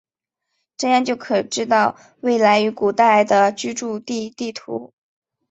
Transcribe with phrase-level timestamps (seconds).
[0.77, 4.91] 这样就可知道未来与古代的居住地地图。